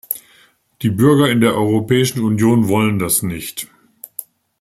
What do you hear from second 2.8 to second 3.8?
das nicht.